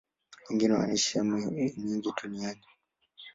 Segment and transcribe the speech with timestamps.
[0.49, 1.37] Wengine wanaishi sehemu
[1.79, 2.65] nyingi duniani.